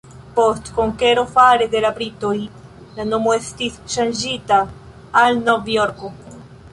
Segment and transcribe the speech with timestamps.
[0.37, 2.31] Post konkero fare de la britoj
[2.99, 4.57] la nomo estis ŝanĝita
[5.25, 6.11] al Novjorko.